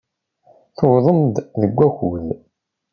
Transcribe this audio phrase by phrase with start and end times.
[0.77, 2.27] Tewwḍemt-d deg wakud.